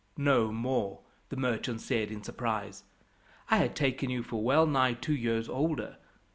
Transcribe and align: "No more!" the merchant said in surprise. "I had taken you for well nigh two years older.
"No 0.17 0.51
more!" 0.51 1.01
the 1.29 1.37
merchant 1.37 1.79
said 1.79 2.09
in 2.09 2.23
surprise. 2.23 2.85
"I 3.51 3.57
had 3.57 3.75
taken 3.75 4.09
you 4.09 4.23
for 4.23 4.41
well 4.43 4.65
nigh 4.65 4.93
two 4.95 5.13
years 5.13 5.47
older. 5.47 5.97